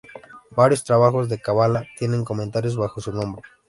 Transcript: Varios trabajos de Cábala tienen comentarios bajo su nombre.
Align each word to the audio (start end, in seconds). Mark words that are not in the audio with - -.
Varios 0.55 0.83
trabajos 0.83 1.29
de 1.29 1.37
Cábala 1.39 1.85
tienen 1.99 2.25
comentarios 2.25 2.75
bajo 2.75 2.99
su 2.99 3.11
nombre. 3.11 3.43